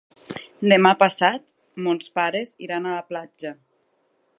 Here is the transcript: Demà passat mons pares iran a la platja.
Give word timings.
Demà 0.71 0.93
passat 1.03 1.45
mons 1.89 2.11
pares 2.21 2.57
iran 2.69 2.89
a 2.93 2.97
la 2.99 3.07
platja. 3.13 3.57